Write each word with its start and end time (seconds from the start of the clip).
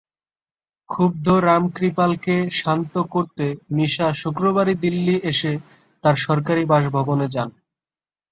ক্ষুব্ধ 0.89 1.27
রামকৃপালকে 1.45 2.35
শান্ত 2.59 2.93
করতে 3.13 3.45
মিশা 3.75 4.07
শুক্রবারই 4.13 4.75
দিল্লি 4.83 5.15
এসে 5.31 5.53
তাঁর 6.03 6.15
সরকারি 6.25 6.63
বাসভবনে 6.71 7.27
যান। 7.35 7.49